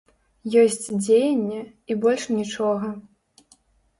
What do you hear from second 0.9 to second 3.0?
дзеянне, і больш нічога.